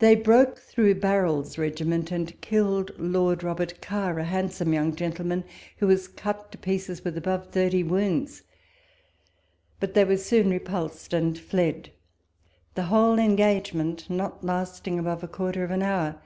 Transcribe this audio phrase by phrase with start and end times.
[0.00, 5.44] They broke through Barril's regiment, and killed Lord Robert Kerr, a handsome young gentleman,
[5.76, 8.42] who was cut to pieces with above thirty wounds;
[9.78, 11.92] but they were soon repulsed, and fled;
[12.74, 16.20] the whole engagement not lasting above a quarter of an hour.